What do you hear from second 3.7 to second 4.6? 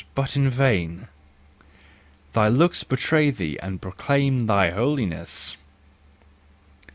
proclaim